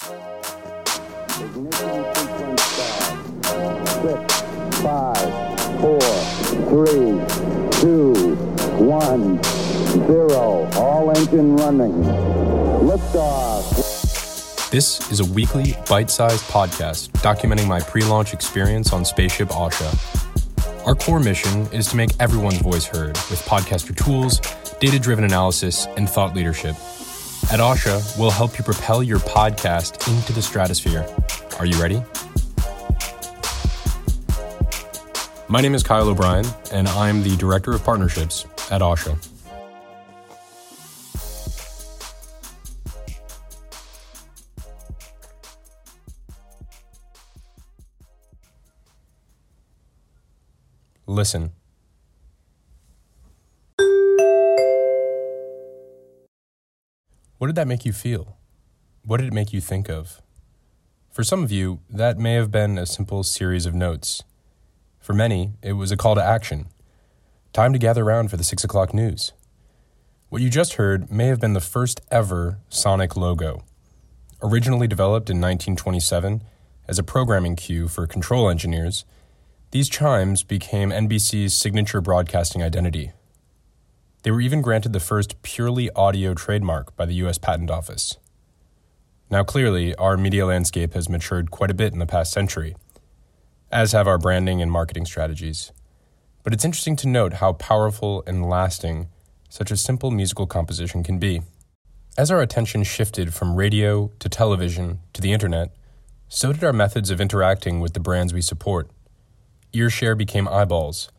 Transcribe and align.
Six, 0.00 0.16
five, 4.80 5.28
four, 5.78 6.00
three, 6.70 7.20
two, 7.72 8.34
one, 8.78 9.42
zero. 10.06 10.70
All 10.76 11.14
engine 11.14 11.54
running. 11.58 12.02
This 14.70 15.10
is 15.10 15.20
a 15.20 15.24
weekly, 15.26 15.76
bite 15.86 16.10
sized 16.10 16.44
podcast 16.44 17.10
documenting 17.20 17.66
my 17.66 17.80
pre 17.80 18.02
launch 18.02 18.32
experience 18.32 18.94
on 18.94 19.04
Spaceship 19.04 19.50
Asha. 19.50 20.86
Our 20.86 20.94
core 20.94 21.20
mission 21.20 21.66
is 21.74 21.88
to 21.88 21.96
make 21.96 22.08
everyone's 22.18 22.62
voice 22.62 22.86
heard 22.86 23.18
with 23.28 23.44
podcaster 23.46 23.94
tools, 23.94 24.40
data 24.80 24.98
driven 24.98 25.24
analysis, 25.24 25.86
and 25.98 26.08
thought 26.08 26.34
leadership. 26.34 26.74
At 27.50 27.58
Asha, 27.58 28.16
we'll 28.16 28.30
help 28.30 28.58
you 28.58 28.64
propel 28.64 29.02
your 29.02 29.18
podcast 29.18 30.08
into 30.08 30.32
the 30.32 30.40
stratosphere. 30.40 31.04
Are 31.58 31.66
you 31.66 31.82
ready? 31.82 32.00
My 35.48 35.60
name 35.60 35.74
is 35.74 35.82
Kyle 35.82 36.08
O'Brien, 36.08 36.46
and 36.70 36.86
I'm 36.86 37.24
the 37.24 37.36
Director 37.36 37.72
of 37.72 37.82
Partnerships 37.82 38.46
at 38.70 38.82
Asha. 38.82 39.18
Listen. 51.08 51.50
What 57.40 57.46
did 57.46 57.56
that 57.56 57.68
make 57.68 57.86
you 57.86 57.94
feel? 57.94 58.36
What 59.02 59.16
did 59.16 59.28
it 59.28 59.32
make 59.32 59.50
you 59.50 59.62
think 59.62 59.88
of? 59.88 60.20
For 61.10 61.24
some 61.24 61.42
of 61.42 61.50
you, 61.50 61.80
that 61.88 62.18
may 62.18 62.34
have 62.34 62.50
been 62.50 62.76
a 62.76 62.84
simple 62.84 63.22
series 63.22 63.64
of 63.64 63.74
notes. 63.74 64.22
For 64.98 65.14
many, 65.14 65.54
it 65.62 65.72
was 65.72 65.90
a 65.90 65.96
call 65.96 66.14
to 66.16 66.22
action. 66.22 66.66
Time 67.54 67.72
to 67.72 67.78
gather 67.78 68.04
around 68.04 68.28
for 68.28 68.36
the 68.36 68.44
6 68.44 68.62
o'clock 68.62 68.92
news. 68.92 69.32
What 70.28 70.42
you 70.42 70.50
just 70.50 70.74
heard 70.74 71.10
may 71.10 71.28
have 71.28 71.40
been 71.40 71.54
the 71.54 71.62
first 71.62 72.02
ever 72.10 72.58
Sonic 72.68 73.16
logo. 73.16 73.64
Originally 74.42 74.86
developed 74.86 75.30
in 75.30 75.38
1927 75.38 76.42
as 76.88 76.98
a 76.98 77.02
programming 77.02 77.56
cue 77.56 77.88
for 77.88 78.06
control 78.06 78.50
engineers, 78.50 79.06
these 79.70 79.88
chimes 79.88 80.42
became 80.42 80.90
NBC's 80.90 81.54
signature 81.54 82.02
broadcasting 82.02 82.62
identity. 82.62 83.12
They 84.22 84.30
were 84.30 84.40
even 84.42 84.60
granted 84.60 84.92
the 84.92 85.00
first 85.00 85.40
purely 85.42 85.90
audio 85.92 86.34
trademark 86.34 86.94
by 86.94 87.06
the 87.06 87.14
U.S. 87.14 87.38
Patent 87.38 87.70
Office. 87.70 88.18
Now, 89.30 89.44
clearly, 89.44 89.94
our 89.94 90.18
media 90.18 90.44
landscape 90.44 90.92
has 90.92 91.08
matured 91.08 91.50
quite 91.50 91.70
a 91.70 91.74
bit 91.74 91.92
in 91.94 92.00
the 92.00 92.06
past 92.06 92.32
century, 92.32 92.76
as 93.72 93.92
have 93.92 94.06
our 94.06 94.18
branding 94.18 94.60
and 94.60 94.70
marketing 94.70 95.06
strategies. 95.06 95.72
But 96.42 96.52
it's 96.52 96.64
interesting 96.64 96.96
to 96.96 97.08
note 97.08 97.34
how 97.34 97.54
powerful 97.54 98.22
and 98.26 98.48
lasting 98.48 99.08
such 99.48 99.70
a 99.70 99.76
simple 99.76 100.10
musical 100.10 100.46
composition 100.46 101.02
can 101.02 101.18
be. 101.18 101.42
As 102.18 102.30
our 102.30 102.42
attention 102.42 102.82
shifted 102.82 103.32
from 103.32 103.56
radio 103.56 104.10
to 104.18 104.28
television 104.28 104.98
to 105.14 105.22
the 105.22 105.32
internet, 105.32 105.74
so 106.28 106.52
did 106.52 106.62
our 106.62 106.72
methods 106.72 107.10
of 107.10 107.20
interacting 107.20 107.80
with 107.80 107.94
the 107.94 108.00
brands 108.00 108.34
we 108.34 108.42
support. 108.42 108.90
Earshare 109.72 110.18
became 110.18 110.46
eyeballs. 110.48 111.10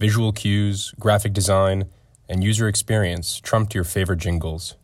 Visual 0.00 0.32
cues, 0.32 0.92
graphic 0.98 1.32
design, 1.32 1.88
and 2.28 2.42
user 2.42 2.68
experience 2.68 3.40
trumped 3.40 3.74
your 3.74 3.84
favorite 3.84 4.18
jingles. 4.18 4.76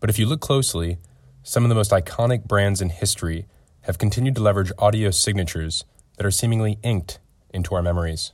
But 0.00 0.10
if 0.10 0.18
you 0.18 0.26
look 0.26 0.40
closely, 0.40 0.98
some 1.42 1.64
of 1.64 1.68
the 1.68 1.74
most 1.74 1.90
iconic 1.90 2.44
brands 2.44 2.80
in 2.80 2.90
history 2.90 3.46
have 3.82 3.98
continued 3.98 4.34
to 4.34 4.42
leverage 4.42 4.72
audio 4.78 5.10
signatures 5.10 5.84
that 6.16 6.26
are 6.26 6.30
seemingly 6.30 6.78
inked 6.82 7.18
into 7.54 7.74
our 7.74 7.82
memories. 7.82 8.32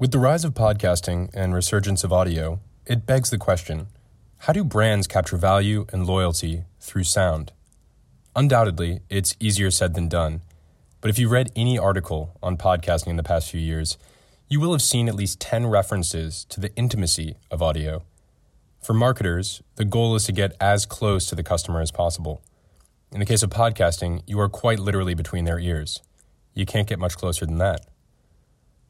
With 0.00 0.12
the 0.12 0.20
rise 0.20 0.44
of 0.44 0.54
podcasting 0.54 1.28
and 1.34 1.52
resurgence 1.52 2.04
of 2.04 2.12
audio, 2.12 2.60
it 2.86 3.04
begs 3.04 3.30
the 3.30 3.38
question 3.38 3.88
how 4.42 4.52
do 4.52 4.62
brands 4.62 5.08
capture 5.08 5.36
value 5.36 5.84
and 5.92 6.06
loyalty 6.06 6.64
through 6.80 7.04
sound? 7.04 7.52
Undoubtedly, 8.36 9.00
it's 9.10 9.34
easier 9.40 9.70
said 9.70 9.94
than 9.94 10.08
done. 10.08 10.42
But 11.00 11.10
if 11.10 11.18
you 11.18 11.28
read 11.28 11.50
any 11.56 11.76
article 11.76 12.36
on 12.40 12.56
podcasting 12.56 13.08
in 13.08 13.16
the 13.16 13.24
past 13.24 13.50
few 13.50 13.60
years, 13.60 13.98
you 14.48 14.60
will 14.60 14.72
have 14.72 14.82
seen 14.82 15.08
at 15.08 15.16
least 15.16 15.40
10 15.40 15.66
references 15.66 16.44
to 16.50 16.60
the 16.60 16.74
intimacy 16.76 17.36
of 17.50 17.62
audio. 17.62 18.04
For 18.80 18.94
marketers, 18.94 19.60
the 19.74 19.84
goal 19.84 20.14
is 20.14 20.24
to 20.26 20.32
get 20.32 20.56
as 20.60 20.86
close 20.86 21.26
to 21.26 21.34
the 21.34 21.42
customer 21.42 21.80
as 21.80 21.90
possible. 21.90 22.40
In 23.10 23.18
the 23.18 23.26
case 23.26 23.42
of 23.42 23.50
podcasting, 23.50 24.22
you 24.26 24.38
are 24.38 24.48
quite 24.48 24.78
literally 24.78 25.14
between 25.14 25.46
their 25.46 25.58
ears. 25.58 26.00
You 26.54 26.64
can't 26.64 26.88
get 26.88 27.00
much 27.00 27.16
closer 27.16 27.44
than 27.44 27.58
that. 27.58 27.86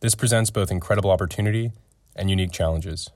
This 0.00 0.14
presents 0.14 0.50
both 0.50 0.70
incredible 0.70 1.10
opportunity 1.10 1.72
and 2.14 2.28
unique 2.28 2.52
challenges. 2.52 3.10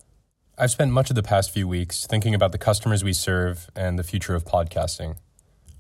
I've 0.58 0.70
spent 0.70 0.92
much 0.92 1.08
of 1.08 1.16
the 1.16 1.22
past 1.22 1.50
few 1.50 1.66
weeks 1.66 2.06
thinking 2.06 2.34
about 2.34 2.52
the 2.52 2.58
customers 2.58 3.02
we 3.02 3.14
serve 3.14 3.70
and 3.74 3.98
the 3.98 4.02
future 4.02 4.34
of 4.34 4.44
podcasting. 4.44 5.16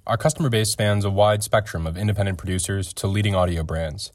Our 0.06 0.16
customer 0.16 0.48
base 0.48 0.70
spans 0.70 1.04
a 1.04 1.10
wide 1.10 1.42
spectrum 1.42 1.86
of 1.86 1.98
independent 1.98 2.38
producers 2.38 2.94
to 2.94 3.06
leading 3.06 3.34
audio 3.34 3.64
brands, 3.64 4.12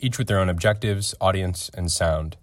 each 0.00 0.16
with 0.16 0.26
their 0.26 0.38
own 0.38 0.48
objectives, 0.48 1.14
audience, 1.20 1.70
and 1.74 1.92
sound. 1.92 2.38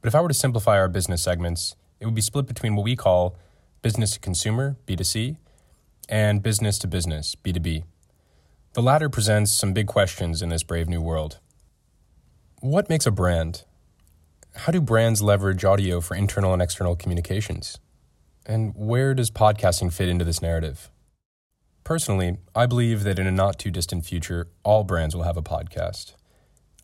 But 0.00 0.08
if 0.08 0.14
I 0.14 0.22
were 0.22 0.28
to 0.28 0.34
simplify 0.34 0.78
our 0.78 0.88
business 0.88 1.22
segments, 1.22 1.76
it 2.00 2.06
would 2.06 2.14
be 2.14 2.22
split 2.22 2.46
between 2.46 2.74
what 2.74 2.84
we 2.84 2.96
call 2.96 3.36
business 3.82 4.12
to 4.12 4.20
consumer, 4.20 4.76
B2C, 4.86 5.36
and 6.08 6.42
business 6.42 6.78
to 6.78 6.86
business, 6.86 7.36
B2B. 7.44 7.84
The 8.72 8.82
latter 8.82 9.10
presents 9.10 9.52
some 9.52 9.74
big 9.74 9.88
questions 9.88 10.40
in 10.40 10.48
this 10.48 10.62
brave 10.62 10.88
new 10.88 11.02
world. 11.02 11.38
What 12.60 12.88
makes 12.88 13.04
a 13.04 13.10
brand? 13.10 13.64
How 14.58 14.72
do 14.72 14.80
brands 14.80 15.22
leverage 15.22 15.64
audio 15.64 16.00
for 16.00 16.16
internal 16.16 16.52
and 16.52 16.60
external 16.60 16.96
communications? 16.96 17.78
And 18.44 18.74
where 18.74 19.14
does 19.14 19.30
podcasting 19.30 19.92
fit 19.92 20.08
into 20.08 20.24
this 20.24 20.42
narrative? 20.42 20.90
Personally, 21.84 22.38
I 22.56 22.66
believe 22.66 23.04
that 23.04 23.20
in 23.20 23.28
a 23.28 23.30
not 23.30 23.60
too 23.60 23.70
distant 23.70 24.04
future, 24.04 24.48
all 24.64 24.82
brands 24.82 25.14
will 25.14 25.22
have 25.22 25.36
a 25.36 25.42
podcast. 25.42 26.14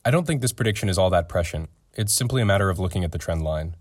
I 0.05 0.13
don't 0.13 0.25
think 0.25 0.41
this 0.41 0.53
prediction 0.53 0.89
is 0.89 0.99
all 0.99 1.11
that 1.11 1.29
prescient. 1.29 1.69
It's 1.95 2.15
simply 2.15 2.41
a 2.41 2.47
matter 2.47 2.71
of 2.71 2.79
looking 2.79 3.03
at 3.03 3.11
the 3.11 3.19
trend 3.19 3.43
line. 3.43 3.75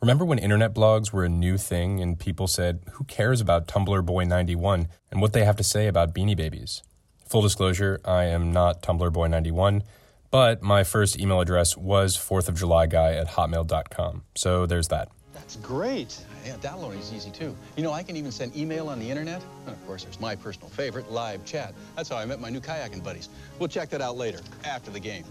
Remember 0.00 0.24
when 0.24 0.40
internet 0.40 0.74
blogs 0.74 1.12
were 1.12 1.24
a 1.24 1.28
new 1.28 1.56
thing 1.56 2.00
and 2.00 2.18
people 2.18 2.48
said, 2.48 2.82
Who 2.94 3.04
cares 3.04 3.40
about 3.40 3.68
Tumblr 3.68 4.04
Boy 4.04 4.24
91 4.24 4.88
and 5.12 5.22
what 5.22 5.32
they 5.32 5.44
have 5.44 5.56
to 5.56 5.64
say 5.64 5.86
about 5.86 6.12
beanie 6.12 6.36
babies? 6.36 6.82
Full 7.28 7.42
disclosure, 7.42 8.00
I 8.04 8.24
am 8.24 8.50
not 8.50 8.82
Tumblr 8.82 9.12
Boy 9.12 9.28
91 9.28 9.84
but 10.32 10.62
my 10.62 10.82
first 10.82 11.20
email 11.20 11.40
address 11.40 11.76
was 11.76 12.16
4th 12.16 12.48
of 12.48 12.56
July 12.56 12.86
guy 12.86 13.12
at 13.12 13.28
hotmail.com. 13.28 14.24
So 14.34 14.66
there's 14.66 14.88
that. 14.88 15.08
That's 15.32 15.56
great. 15.56 16.18
Yeah, 16.44 16.56
downloading 16.60 16.98
is 16.98 17.12
easy 17.12 17.30
too. 17.30 17.54
You 17.76 17.82
know, 17.82 17.92
I 17.92 18.02
can 18.02 18.16
even 18.16 18.32
send 18.32 18.56
email 18.56 18.88
on 18.88 18.98
the 18.98 19.08
internet. 19.08 19.42
And 19.66 19.76
of 19.76 19.86
course, 19.86 20.04
there's 20.04 20.18
my 20.18 20.34
personal 20.34 20.70
favorite, 20.70 21.12
live 21.12 21.44
chat. 21.44 21.74
That's 21.94 22.08
how 22.08 22.16
I 22.16 22.24
met 22.24 22.40
my 22.40 22.48
new 22.48 22.60
kayaking 22.60 23.04
buddies. 23.04 23.28
We'll 23.58 23.68
check 23.68 23.90
that 23.90 24.00
out 24.00 24.16
later, 24.16 24.40
after 24.64 24.90
the 24.90 25.00
game. 25.00 25.24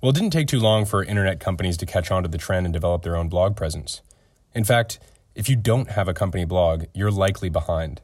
Well, 0.00 0.10
it 0.10 0.14
didn't 0.14 0.32
take 0.32 0.48
too 0.48 0.60
long 0.60 0.84
for 0.84 1.02
internet 1.02 1.40
companies 1.40 1.76
to 1.78 1.86
catch 1.86 2.10
on 2.10 2.24
to 2.24 2.28
the 2.28 2.38
trend 2.38 2.66
and 2.66 2.72
develop 2.72 3.02
their 3.02 3.16
own 3.16 3.28
blog 3.28 3.56
presence. 3.56 4.02
In 4.52 4.64
fact, 4.64 4.98
if 5.34 5.48
you 5.48 5.56
don't 5.56 5.90
have 5.90 6.08
a 6.08 6.14
company 6.14 6.44
blog, 6.44 6.84
you're 6.92 7.10
likely 7.10 7.48
behind. 7.48 8.02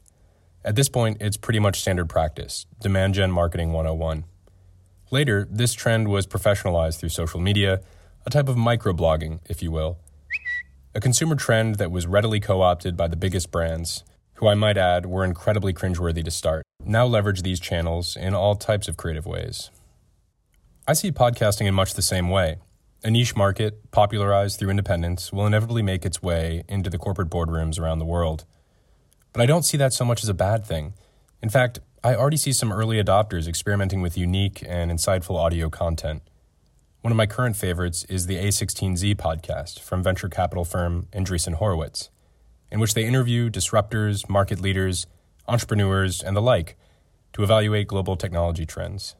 At 0.65 0.77
this 0.77 0.89
point, 0.89 1.19
it's 1.21 1.37
pretty 1.37 1.59
much 1.59 1.81
standard 1.81 2.09
practice 2.09 2.67
demand 2.81 3.15
gen 3.15 3.33
marketing 3.33 3.73
101. 3.73 4.25
Later, 5.15 5.47
this 5.49 5.75
trend 5.75 6.09
was 6.09 6.27
professionalized 6.27 6.99
through 6.99 7.11
social 7.11 7.39
media, 7.39 7.81
a 8.27 8.31
type 8.31 8.49
of 8.49 8.57
microblogging, 8.57 9.39
if 9.49 9.63
you 9.63 9.71
will. 9.71 9.97
A 10.93 10.99
consumer 10.99 11.37
trend 11.37 11.77
that 11.77 11.93
was 11.93 12.09
readily 12.09 12.41
co 12.41 12.63
opted 12.63 12.97
by 12.97 13.07
the 13.07 13.15
biggest 13.15 13.53
brands, 13.53 14.03
who 14.39 14.49
I 14.49 14.55
might 14.55 14.77
add 14.77 15.07
were 15.07 15.25
incredibly 15.25 15.73
cringeworthy 15.73 16.25
to 16.25 16.33
start, 16.33 16.65
now 16.85 17.07
leverage 17.07 17.43
these 17.43 17.61
channels 17.61 18.17
in 18.17 18.35
all 18.35 18.57
types 18.57 18.89
of 18.89 18.97
creative 18.97 19.25
ways. 19.25 19.71
I 20.89 20.95
see 20.95 21.13
podcasting 21.13 21.69
in 21.69 21.75
much 21.75 21.95
the 21.95 22.03
same 22.03 22.29
way. 22.29 22.57
A 23.05 23.11
niche 23.13 23.37
market, 23.37 23.93
popularized 23.93 24.59
through 24.59 24.71
independence, 24.71 25.33
will 25.33 25.47
inevitably 25.47 25.83
make 25.83 26.05
its 26.05 26.25
way 26.25 26.65
into 26.69 26.91
the 26.91 26.99
corporate 26.99 27.31
boardrooms 27.31 27.79
around 27.79 28.01
the 28.01 28.05
world. 28.05 28.47
But 29.33 29.43
I 29.43 29.47
don't 29.47 29.63
see 29.63 29.77
that 29.77 29.93
so 29.93 30.05
much 30.05 30.25
as 30.25 30.29
a 30.29 30.35
bad 30.35 30.67
thing. 30.67 30.95
In 31.41 31.51
fact, 31.51 31.79
I 32.07 32.15
already 32.17 32.37
see 32.37 32.53
some 32.53 32.71
early 32.71 33.03
adopters 33.03 33.49
experimenting 33.49 34.03
with 34.03 34.19
unique 34.19 34.63
and 34.69 34.91
insightful 34.91 35.37
audio 35.37 35.71
content. 35.71 36.21
One 37.01 37.11
of 37.11 37.17
my 37.17 37.25
current 37.25 37.57
favorites 37.57 38.05
is 38.11 38.27
the 38.27 38.37
A16Z 38.37 39.15
podcast 39.15 39.81
from 39.81 40.03
venture 40.03 40.29
capital 40.29 40.67
firm 40.67 41.09
Andreessen 41.15 41.55
Horowitz, 41.55 42.11
in 42.71 42.79
which 42.79 42.93
they 42.93 43.07
interview 43.07 43.49
disruptors, 43.49 44.29
market 44.29 44.61
leaders, 44.61 45.07
entrepreneurs, 45.49 46.23
and 46.23 46.37
the 46.37 46.43
like 46.43 46.77
to 47.33 47.43
evaluate 47.43 47.89
global 47.89 48.17
technology 48.17 48.67
trends. 48.67 49.17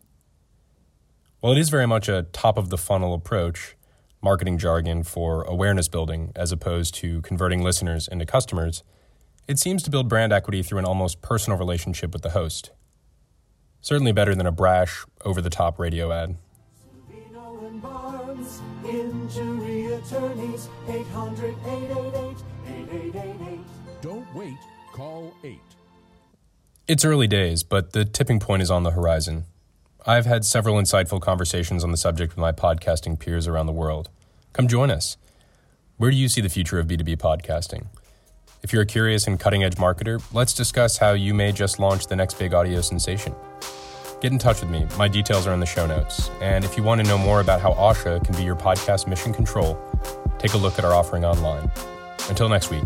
While 1.41 1.55
it 1.55 1.59
is 1.59 1.71
very 1.71 1.87
much 1.87 2.11
a 2.11 2.25
top 2.35 2.59
of 2.59 2.69
the 2.69 2.77
funnel 2.77 3.15
approach, 3.15 3.77
marketing 4.21 4.59
jargon 4.59 5.05
for 5.05 5.45
awareness 5.45 5.89
building 5.89 6.33
as 6.37 6.53
opposed 6.53 6.95
to 6.97 7.23
converting 7.23 7.63
listeners 7.63 8.09
into 8.09 8.27
customers, 8.27 8.83
it 9.47 9.59
seems 9.59 9.83
to 9.83 9.91
build 9.91 10.09
brand 10.09 10.33
equity 10.33 10.63
through 10.63 10.79
an 10.79 10.85
almost 10.85 11.21
personal 11.21 11.59
relationship 11.59 12.13
with 12.13 12.23
the 12.23 12.31
host. 12.31 12.71
Certainly 13.81 14.13
better 14.13 14.35
than 14.35 14.47
a 14.47 14.53
brash, 14.53 15.05
over 15.25 15.43
the 15.43 15.51
top 15.51 15.79
radio 15.79 16.11
ad. 16.11 16.37
Barnes, 17.83 18.63
attorneys, 18.85 20.69
800 20.89 21.55
Don't 24.01 24.35
wait, 24.35 24.57
call 24.93 25.35
8. 25.43 25.59
It's 26.87 27.05
early 27.05 27.27
days, 27.27 27.63
but 27.63 27.93
the 27.93 28.05
tipping 28.05 28.41
point 28.41 28.63
is 28.63 28.71
on 28.71 28.83
the 28.83 28.93
horizon. 28.93 29.45
I've 30.07 30.27
had 30.27 30.45
several 30.45 30.77
insightful 30.77 31.21
conversations 31.21 31.83
on 31.83 31.91
the 31.91 31.97
subject 31.97 32.33
with 32.33 32.39
my 32.39 32.53
podcasting 32.53 33.19
peers 33.19 33.47
around 33.47 33.67
the 33.67 33.73
world. 33.73 34.11
Come 34.53 34.69
join 34.69 34.91
us. 34.91 35.17
Where 35.97 36.11
do 36.11 36.17
you 36.17 36.29
see 36.29 36.41
the 36.41 36.49
future 36.49 36.79
of 36.79 36.87
B2B 36.87 37.17
podcasting? 37.17 37.87
If 38.65 38.73
you're 38.73 38.81
a 38.81 38.87
curious 38.87 39.27
and 39.27 39.39
cutting 39.39 39.63
edge 39.63 39.75
marketer, 39.75 40.23
let's 40.33 40.55
discuss 40.55 40.97
how 40.97 41.13
you 41.13 41.35
may 41.35 41.53
just 41.53 41.79
launch 41.79 42.07
the 42.07 42.17
next 42.17 42.39
big 42.39 42.55
audio 42.55 42.81
sensation. 42.81 43.35
Get 44.23 44.33
in 44.33 44.39
touch 44.39 44.63
with 44.63 44.71
me. 44.71 44.87
My 44.97 45.07
details 45.07 45.47
are 45.47 45.53
in 45.53 45.61
the 45.61 45.67
show 45.67 45.87
notes. 45.87 46.31
And 46.41 46.65
if 46.65 46.75
you 46.75 46.83
want 46.83 47.03
to 47.03 47.07
know 47.07 47.19
more 47.19 47.41
about 47.41 47.61
how 47.61 47.75
Asha 47.75 48.25
can 48.25 48.35
be 48.37 48.43
your 48.43 48.57
podcast 48.57 49.07
mission 49.07 49.35
control, 49.35 49.79
take 50.39 50.55
a 50.55 50.57
look 50.57 50.79
at 50.79 50.85
our 50.87 50.95
offering 50.95 51.27
online. 51.27 51.71
Until 52.31 52.49
next 52.49 52.71
week, 52.71 52.85